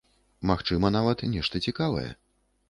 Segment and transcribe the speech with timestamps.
[0.51, 2.09] Магчыма, нават, нешта цікавае.